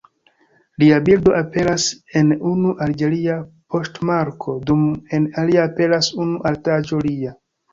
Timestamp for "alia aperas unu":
5.45-6.45